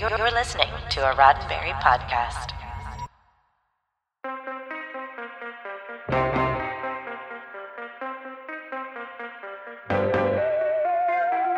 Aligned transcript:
You're, 0.00 0.30
listening 0.30 0.70
to 0.92 1.10
a 1.10 1.14
Roddenberry 1.14 1.74
podcast. 1.82 2.52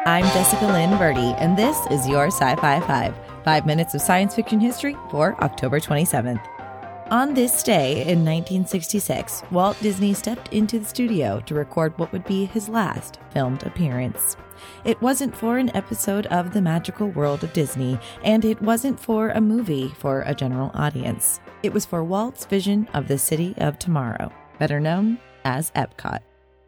I'm 0.04 0.24
Jessica 0.24 0.66
Lynn 0.66 0.98
Verdi, 0.98 1.20
and 1.38 1.56
this 1.56 1.78
is 1.92 2.08
your 2.08 2.26
Sci 2.26 2.56
Fi 2.56 2.80
5, 2.80 3.14
five 3.44 3.64
minutes 3.64 3.94
of 3.94 4.00
science 4.00 4.34
fiction 4.34 4.58
history 4.58 4.96
for 5.08 5.40
October 5.40 5.78
27th. 5.78 6.44
On 7.12 7.34
this 7.34 7.62
day 7.62 8.00
in 8.10 8.24
1966, 8.24 9.42
Walt 9.50 9.76
Disney 9.82 10.14
stepped 10.14 10.50
into 10.50 10.78
the 10.78 10.86
studio 10.86 11.40
to 11.40 11.54
record 11.54 11.92
what 11.98 12.10
would 12.10 12.24
be 12.24 12.46
his 12.46 12.70
last 12.70 13.18
filmed 13.34 13.66
appearance. 13.66 14.38
It 14.86 14.98
wasn't 15.02 15.36
for 15.36 15.58
an 15.58 15.76
episode 15.76 16.24
of 16.28 16.54
The 16.54 16.62
Magical 16.62 17.08
World 17.08 17.44
of 17.44 17.52
Disney, 17.52 17.98
and 18.24 18.46
it 18.46 18.62
wasn't 18.62 18.98
for 18.98 19.28
a 19.28 19.42
movie 19.42 19.88
for 19.88 20.22
a 20.22 20.34
general 20.34 20.70
audience. 20.72 21.38
It 21.62 21.74
was 21.74 21.84
for 21.84 22.02
Walt's 22.02 22.46
vision 22.46 22.88
of 22.94 23.08
the 23.08 23.18
city 23.18 23.52
of 23.58 23.78
tomorrow, 23.78 24.32
better 24.58 24.80
known 24.80 25.18
as 25.44 25.70
Epcot. 25.72 26.20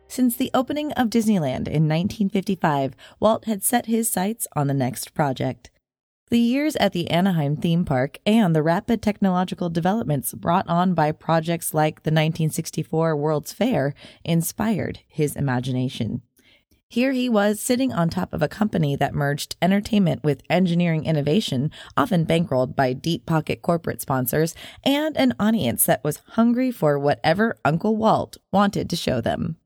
Since 0.08 0.36
the 0.36 0.50
opening 0.52 0.92
of 0.92 1.08
Disneyland 1.08 1.68
in 1.68 1.88
1955, 1.88 2.94
Walt 3.18 3.46
had 3.46 3.62
set 3.62 3.86
his 3.86 4.10
sights 4.10 4.46
on 4.54 4.66
the 4.66 4.74
next 4.74 5.14
project. 5.14 5.70
The 6.34 6.40
years 6.40 6.74
at 6.80 6.92
the 6.92 7.08
Anaheim 7.12 7.54
theme 7.54 7.84
park 7.84 8.18
and 8.26 8.56
the 8.56 8.62
rapid 8.64 9.00
technological 9.00 9.70
developments 9.70 10.34
brought 10.34 10.68
on 10.68 10.92
by 10.92 11.12
projects 11.12 11.72
like 11.72 12.02
the 12.02 12.08
1964 12.08 13.16
World's 13.16 13.52
Fair 13.52 13.94
inspired 14.24 14.98
his 15.06 15.36
imagination. 15.36 16.22
Here 16.88 17.12
he 17.12 17.28
was 17.28 17.60
sitting 17.60 17.92
on 17.92 18.08
top 18.08 18.34
of 18.34 18.42
a 18.42 18.48
company 18.48 18.96
that 18.96 19.14
merged 19.14 19.54
entertainment 19.62 20.24
with 20.24 20.42
engineering 20.50 21.04
innovation, 21.04 21.70
often 21.96 22.26
bankrolled 22.26 22.74
by 22.74 22.94
deep 22.94 23.26
pocket 23.26 23.62
corporate 23.62 24.00
sponsors, 24.00 24.56
and 24.82 25.16
an 25.16 25.34
audience 25.38 25.86
that 25.86 26.02
was 26.02 26.20
hungry 26.30 26.72
for 26.72 26.98
whatever 26.98 27.56
Uncle 27.64 27.96
Walt 27.96 28.38
wanted 28.50 28.90
to 28.90 28.96
show 28.96 29.20
them. 29.20 29.56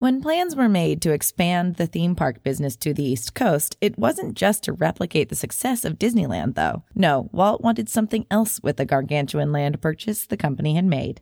When 0.00 0.22
plans 0.22 0.54
were 0.54 0.68
made 0.68 1.02
to 1.02 1.10
expand 1.10 1.74
the 1.74 1.88
theme 1.88 2.14
park 2.14 2.44
business 2.44 2.76
to 2.76 2.94
the 2.94 3.02
East 3.02 3.34
Coast, 3.34 3.76
it 3.80 3.98
wasn't 3.98 4.34
just 4.34 4.62
to 4.62 4.72
replicate 4.72 5.28
the 5.28 5.34
success 5.34 5.84
of 5.84 5.98
Disneyland, 5.98 6.54
though. 6.54 6.84
No, 6.94 7.28
Walt 7.32 7.62
wanted 7.62 7.88
something 7.88 8.24
else 8.30 8.60
with 8.62 8.76
the 8.76 8.84
gargantuan 8.84 9.50
land 9.50 9.82
purchase 9.82 10.24
the 10.24 10.36
company 10.36 10.76
had 10.76 10.84
made. 10.84 11.20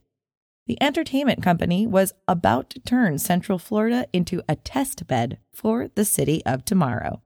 The 0.67 0.77
entertainment 0.83 1.43
company 1.43 1.87
was 1.87 2.13
about 2.29 2.69
to 2.69 2.81
turn 2.81 3.19
Central 3.19 3.59
Florida 3.59 4.09
into 4.13 4.43
a 4.47 4.57
test 4.57 5.07
bed 5.07 5.39
for 5.55 5.89
the 5.95 6.05
city 6.05 6.45
of 6.45 6.67
tomorrow. 6.67 7.23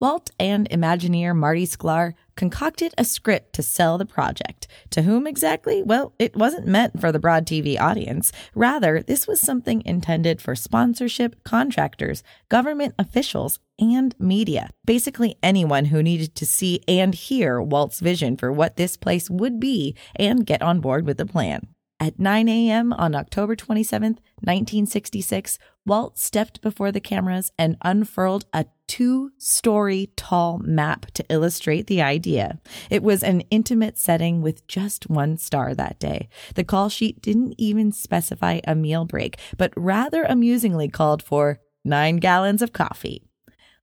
Walt 0.00 0.30
and 0.38 0.70
Imagineer 0.70 1.34
Marty 1.34 1.66
Sklar 1.66 2.14
concocted 2.36 2.94
a 2.96 3.04
script 3.04 3.52
to 3.54 3.64
sell 3.64 3.98
the 3.98 4.06
project. 4.06 4.68
To 4.90 5.02
whom 5.02 5.26
exactly? 5.26 5.82
Well, 5.82 6.14
it 6.20 6.36
wasn't 6.36 6.68
meant 6.68 7.00
for 7.00 7.10
the 7.10 7.18
broad 7.18 7.46
TV 7.46 7.80
audience. 7.80 8.30
Rather, 8.54 9.02
this 9.02 9.26
was 9.26 9.40
something 9.40 9.82
intended 9.84 10.40
for 10.40 10.54
sponsorship, 10.54 11.42
contractors, 11.42 12.22
government 12.48 12.94
officials, 12.96 13.58
and 13.80 14.14
media. 14.20 14.70
Basically, 14.84 15.36
anyone 15.42 15.86
who 15.86 16.00
needed 16.00 16.36
to 16.36 16.46
see 16.46 16.80
and 16.86 17.12
hear 17.12 17.60
Walt's 17.60 17.98
vision 17.98 18.36
for 18.36 18.52
what 18.52 18.76
this 18.76 18.96
place 18.96 19.28
would 19.28 19.58
be 19.58 19.96
and 20.14 20.46
get 20.46 20.62
on 20.62 20.78
board 20.78 21.06
with 21.06 21.16
the 21.16 21.26
plan. 21.26 21.66
At 22.00 22.20
9 22.20 22.48
a.m. 22.48 22.92
on 22.92 23.16
October 23.16 23.56
27, 23.56 24.12
1966, 24.40 25.58
Walt 25.84 26.16
stepped 26.16 26.60
before 26.60 26.92
the 26.92 27.00
cameras 27.00 27.50
and 27.58 27.76
unfurled 27.82 28.44
a 28.52 28.66
two 28.86 29.32
story 29.36 30.10
tall 30.14 30.58
map 30.58 31.06
to 31.14 31.24
illustrate 31.28 31.88
the 31.88 32.00
idea. 32.00 32.60
It 32.88 33.02
was 33.02 33.24
an 33.24 33.40
intimate 33.50 33.98
setting 33.98 34.42
with 34.42 34.66
just 34.68 35.10
one 35.10 35.38
star 35.38 35.74
that 35.74 35.98
day. 35.98 36.28
The 36.54 36.62
call 36.62 36.88
sheet 36.88 37.20
didn't 37.20 37.54
even 37.58 37.90
specify 37.90 38.60
a 38.64 38.76
meal 38.76 39.04
break, 39.04 39.38
but 39.56 39.72
rather 39.76 40.22
amusingly 40.22 40.88
called 40.88 41.20
for 41.20 41.58
nine 41.84 42.18
gallons 42.18 42.62
of 42.62 42.72
coffee. 42.72 43.24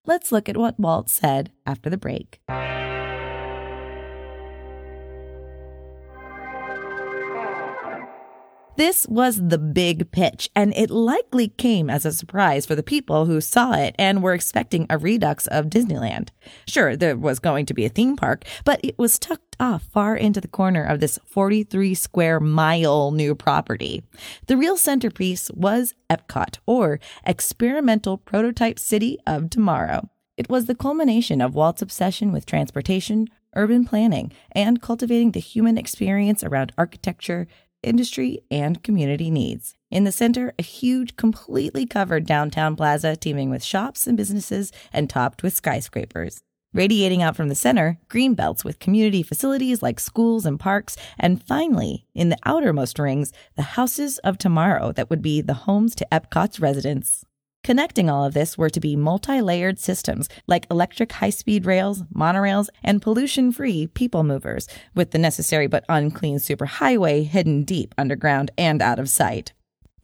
Let's 0.06 0.32
look 0.32 0.48
at 0.48 0.58
what 0.58 0.80
Walt 0.80 1.10
said 1.10 1.52
after 1.66 1.90
the 1.90 1.98
break. 1.98 2.40
This 8.78 9.08
was 9.08 9.48
the 9.48 9.58
big 9.58 10.12
pitch, 10.12 10.50
and 10.54 10.76
it 10.76 10.90
likely 10.90 11.48
came 11.48 11.90
as 11.90 12.06
a 12.06 12.12
surprise 12.12 12.66
for 12.66 12.76
the 12.76 12.84
people 12.84 13.26
who 13.26 13.40
saw 13.40 13.72
it 13.72 13.96
and 13.98 14.22
were 14.22 14.34
expecting 14.34 14.86
a 14.90 14.98
redux 14.98 15.48
of 15.48 15.68
Disneyland. 15.68 16.30
Sure, 16.68 16.98
there 16.98 17.16
was 17.16 17.40
going 17.40 17.66
to 17.68 17.74
be 17.74 17.86
a 17.86 17.90
theme 17.90 18.18
park, 18.18 18.44
but 18.66 18.82
it 18.84 19.00
was 19.00 19.18
tucked 19.18 19.56
off 19.62 19.84
far 19.84 20.18
into 20.18 20.42
the 20.42 20.50
corner 20.50 20.84
of 20.84 21.00
this 21.00 21.18
43 21.26 21.96
square 21.96 22.42
mile 22.42 23.12
new 23.12 23.34
property. 23.34 24.04
The 24.48 24.58
real 24.58 24.76
centerpiece 24.76 25.50
was 25.52 25.94
Epcot, 26.10 26.58
or 26.66 27.00
Experimental 27.26 28.18
Prototype 28.18 28.78
City 28.78 29.18
of 29.26 29.50
Tomorrow. 29.50 30.10
It 30.36 30.50
was 30.50 30.66
the 30.66 30.76
culmination 30.76 31.40
of 31.40 31.56
Walt's 31.56 31.82
obsession 31.82 32.34
with 32.34 32.46
transportation, 32.46 33.30
urban 33.56 33.86
planning, 33.86 34.34
and 34.52 34.82
cultivating 34.82 35.32
the 35.32 35.40
human 35.40 35.78
experience 35.78 36.44
around 36.44 36.74
architecture, 36.78 37.48
industry, 37.86 38.40
and 38.50 38.84
community 38.84 39.30
needs. 39.30 39.76
In 39.92 40.04
the 40.04 40.12
center, 40.12 40.54
a 40.60 40.64
huge, 40.64 41.16
completely 41.16 41.86
covered 41.86 42.26
downtown 42.26 42.76
plaza 42.76 43.16
teeming 43.16 43.50
with 43.50 43.64
shops 43.64 44.08
and 44.08 44.18
businesses 44.18 44.72
and 44.92 45.10
topped 45.10 45.44
with 45.44 45.54
skyscrapers. 45.54 46.42
Radiating 46.74 47.22
out 47.22 47.38
from 47.38 47.48
the 47.48 47.56
center, 47.56 47.98
green 48.10 48.34
belts 48.34 48.66
with 48.66 48.80
community 48.80 49.24
facilities 49.24 49.82
like 49.82 49.98
schools 49.98 50.46
and 50.46 50.60
parks, 50.60 50.98
and 51.18 51.42
finally, 51.42 52.06
in 52.14 52.28
the 52.28 52.38
outermost 52.44 53.00
rings, 53.00 53.32
the 53.56 53.62
houses 53.62 54.18
of 54.26 54.38
tomorrow 54.38 54.92
that 54.92 55.10
would 55.10 55.22
be 55.22 55.40
the 55.40 55.54
homes 55.54 55.96
to 55.96 56.08
Epcot's 56.12 56.60
residents. 56.60 57.26
Connecting 57.66 58.12
all 58.12 58.24
of 58.24 58.36
this 58.36 58.60
were 58.60 58.70
to 58.70 58.80
be 58.80 58.96
multi 58.96 59.42
layered 59.42 59.80
systems 59.80 60.30
like 60.46 60.68
electric 60.70 61.12
high 61.14 61.32
speed 61.32 61.66
rails, 61.66 62.04
monorails, 62.16 62.68
and 62.84 63.02
pollution 63.02 63.52
free 63.52 63.88
people 63.88 64.24
movers, 64.24 64.68
with 64.94 65.10
the 65.10 65.18
necessary 65.18 65.66
but 65.66 65.84
unclean 65.90 66.38
superhighway 66.38 67.26
hidden 67.26 67.64
deep 67.64 67.96
underground 67.98 68.52
and 68.56 68.84
out 68.84 69.00
of 69.00 69.10
sight. 69.10 69.52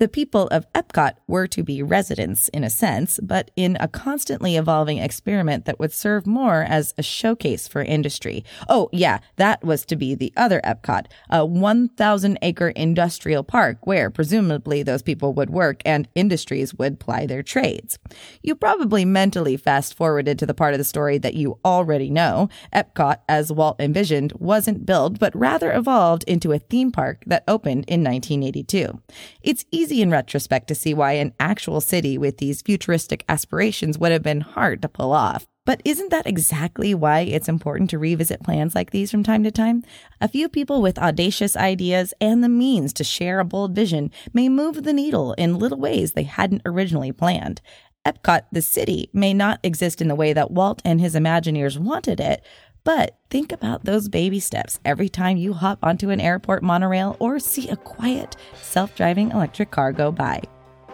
The 0.01 0.07
people 0.07 0.47
of 0.47 0.65
Epcot 0.73 1.13
were 1.27 1.45
to 1.45 1.61
be 1.61 1.83
residents 1.83 2.47
in 2.47 2.63
a 2.63 2.71
sense, 2.71 3.19
but 3.21 3.51
in 3.55 3.77
a 3.79 3.87
constantly 3.87 4.55
evolving 4.55 4.97
experiment 4.97 5.65
that 5.65 5.79
would 5.79 5.93
serve 5.93 6.25
more 6.25 6.63
as 6.63 6.95
a 6.97 7.03
showcase 7.03 7.67
for 7.67 7.83
industry. 7.83 8.43
Oh, 8.67 8.89
yeah, 8.91 9.19
that 9.35 9.63
was 9.63 9.85
to 9.85 9.95
be 9.95 10.15
the 10.15 10.33
other 10.35 10.59
Epcot, 10.65 11.05
a 11.29 11.45
1,000 11.45 12.39
acre 12.41 12.69
industrial 12.69 13.43
park 13.43 13.85
where 13.85 14.09
presumably 14.09 14.81
those 14.81 15.03
people 15.03 15.33
would 15.33 15.51
work 15.51 15.83
and 15.85 16.07
industries 16.15 16.73
would 16.73 16.99
ply 16.99 17.27
their 17.27 17.43
trades. 17.43 17.99
You 18.41 18.55
probably 18.55 19.05
mentally 19.05 19.55
fast 19.55 19.93
forwarded 19.93 20.39
to 20.39 20.47
the 20.47 20.55
part 20.55 20.73
of 20.73 20.79
the 20.79 20.83
story 20.83 21.19
that 21.19 21.35
you 21.35 21.59
already 21.63 22.09
know. 22.09 22.49
Epcot, 22.73 23.17
as 23.29 23.51
Walt 23.53 23.79
envisioned, 23.79 24.33
wasn't 24.39 24.83
built, 24.83 25.19
but 25.19 25.35
rather 25.35 25.71
evolved 25.71 26.23
into 26.23 26.53
a 26.53 26.57
theme 26.57 26.91
park 26.91 27.23
that 27.27 27.43
opened 27.47 27.85
in 27.87 28.03
1982. 28.03 28.99
It's 29.43 29.63
easy 29.69 29.90
in 29.99 30.11
retrospect 30.11 30.67
to 30.67 30.75
see 30.75 30.93
why 30.93 31.13
an 31.13 31.33
actual 31.39 31.81
city 31.81 32.19
with 32.19 32.37
these 32.37 32.61
futuristic 32.61 33.25
aspirations 33.27 33.97
would 33.97 34.11
have 34.11 34.21
been 34.21 34.41
hard 34.41 34.83
to 34.83 34.87
pull 34.87 35.11
off. 35.11 35.47
But 35.65 35.81
isn't 35.83 36.11
that 36.11 36.27
exactly 36.27 36.93
why 36.93 37.21
it's 37.21 37.49
important 37.49 37.89
to 37.89 37.97
revisit 37.97 38.43
plans 38.43 38.75
like 38.75 38.91
these 38.91 39.09
from 39.09 39.23
time 39.23 39.43
to 39.43 39.51
time? 39.51 39.83
A 40.19 40.27
few 40.27 40.47
people 40.49 40.81
with 40.81 40.99
audacious 40.99 41.55
ideas 41.55 42.13
and 42.21 42.43
the 42.43 42.49
means 42.49 42.93
to 42.93 43.03
share 43.03 43.39
a 43.39 43.45
bold 43.45 43.75
vision 43.75 44.11
may 44.33 44.49
move 44.49 44.83
the 44.83 44.93
needle 44.93 45.33
in 45.33 45.59
little 45.59 45.79
ways 45.79 46.11
they 46.11 46.23
hadn't 46.23 46.61
originally 46.65 47.11
planned. 47.11 47.61
Epcot, 48.05 48.41
the 48.51 48.61
city, 48.61 49.09
may 49.13 49.33
not 49.33 49.59
exist 49.61 50.01
in 50.01 50.07
the 50.07 50.15
way 50.15 50.33
that 50.33 50.49
Walt 50.49 50.81
and 50.83 50.99
his 50.99 51.13
Imagineers 51.13 51.77
wanted 51.77 52.19
it, 52.19 52.43
but 52.83 53.17
think 53.29 53.51
about 53.51 53.85
those 53.85 54.09
baby 54.09 54.39
steps 54.39 54.79
every 54.83 55.09
time 55.09 55.37
you 55.37 55.53
hop 55.53 55.79
onto 55.83 56.09
an 56.09 56.19
airport 56.19 56.63
monorail 56.63 57.15
or 57.19 57.39
see 57.39 57.69
a 57.69 57.75
quiet, 57.75 58.35
self 58.61 58.95
driving 58.95 59.31
electric 59.31 59.71
car 59.71 59.91
go 59.91 60.11
by. 60.11 60.41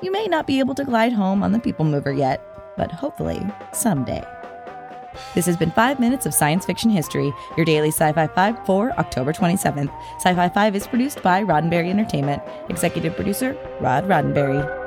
You 0.01 0.11
may 0.11 0.27
not 0.27 0.47
be 0.47 0.59
able 0.59 0.75
to 0.75 0.85
glide 0.85 1.13
home 1.13 1.43
on 1.43 1.51
the 1.51 1.59
People 1.59 1.85
Mover 1.85 2.11
yet, 2.11 2.43
but 2.77 2.91
hopefully 2.91 3.41
someday. 3.73 4.23
This 5.33 5.47
has 5.47 5.57
been 5.57 5.71
5 5.71 5.99
minutes 5.99 6.25
of 6.25 6.33
science 6.33 6.65
fiction 6.65 6.91
history, 6.91 7.33
your 7.55 7.65
daily 7.65 7.89
Sci 7.89 8.11
Fi 8.11 8.27
5 8.27 8.65
for 8.65 8.91
October 8.99 9.33
27th. 9.33 9.91
Sci 10.17 10.33
Fi 10.35 10.49
5 10.49 10.75
is 10.75 10.87
produced 10.87 11.23
by 11.23 11.43
Roddenberry 11.43 11.89
Entertainment, 11.89 12.43
executive 12.69 13.15
producer 13.15 13.57
Rod 13.81 14.05
Roddenberry. 14.07 14.86